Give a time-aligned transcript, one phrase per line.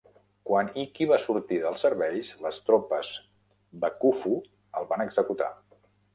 [0.51, 3.13] Quan Hiki va sortir dels serveis, les tropes
[3.85, 4.35] bakufu
[4.81, 5.53] el van executar.